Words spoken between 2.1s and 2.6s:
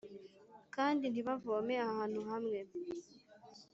hamwe